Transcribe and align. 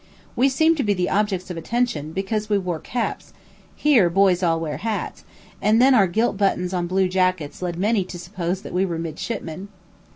We 0.35 0.49
seemed 0.49 0.77
to 0.77 0.83
be 0.83 1.07
objects 1.07 1.51
of 1.51 1.57
attention, 1.57 2.11
because 2.11 2.49
we 2.49 2.57
wore 2.57 2.79
caps; 2.79 3.33
(here 3.75 4.09
boys 4.09 4.41
all 4.41 4.59
wear 4.59 4.77
hats;) 4.77 5.23
and 5.61 5.79
then 5.79 5.93
our 5.93 6.07
gilt 6.07 6.37
buttons 6.37 6.73
on 6.73 6.87
blue 6.87 7.07
jackets 7.07 7.61
led 7.61 7.77
many 7.77 8.03
to 8.05 8.17
suppose 8.17 8.63
that 8.63 8.73
we 8.73 8.83
were 8.83 8.97
midshipmen. 8.97 9.67